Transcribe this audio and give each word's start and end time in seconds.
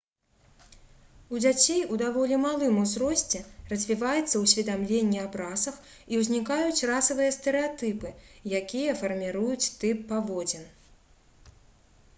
у 1.35 1.41
дзяцей 1.43 1.81
у 1.95 1.99
даволі 2.01 2.39
малым 2.45 2.79
узросце 2.85 3.41
развіваецца 3.75 4.35
ўсведамленне 4.45 5.19
аб 5.25 5.37
расах 5.43 5.77
і 6.15 6.25
ўзнікаюць 6.25 6.85
расавыя 6.93 7.35
стэрэатыпы 7.39 8.15
якія 8.65 8.99
фарміруюць 9.07 9.65
тып 9.81 10.05
паводзін 10.13 10.65